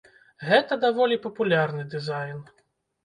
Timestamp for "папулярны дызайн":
1.27-2.41